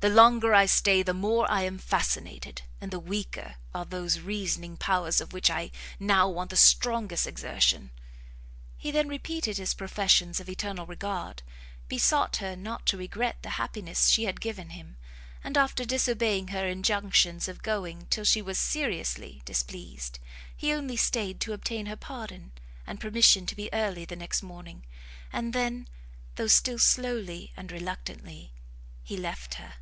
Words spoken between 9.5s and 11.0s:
his professions of eternal